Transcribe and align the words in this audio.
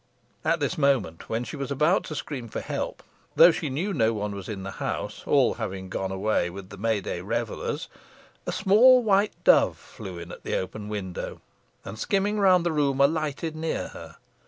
At 0.43 0.59
this 0.59 0.79
moment, 0.79 1.29
when 1.29 1.43
she 1.43 1.55
was 1.55 1.69
about 1.69 2.03
to 2.05 2.15
scream 2.15 2.47
for 2.49 2.59
help, 2.59 3.03
though 3.35 3.51
she 3.51 3.69
knew 3.69 3.93
no 3.93 4.13
one 4.15 4.33
was 4.33 4.49
in 4.49 4.63
the 4.63 4.71
house, 4.81 5.21
all 5.27 5.53
having 5.53 5.89
gone 5.89 6.09
away 6.11 6.49
with 6.49 6.69
the 6.69 6.77
May 6.77 7.01
day 7.01 7.21
revellers, 7.21 7.87
a 8.47 8.51
small 8.51 9.03
white 9.03 9.33
dove 9.43 9.77
flew 9.77 10.17
in 10.17 10.31
at 10.31 10.41
the 10.43 10.55
open 10.55 10.89
window, 10.89 11.39
and 11.85 11.99
skimming 11.99 12.39
round 12.39 12.65
the 12.65 12.71
room, 12.71 12.99
alighted 12.99 13.55
near 13.55 13.89
her. 13.89 14.15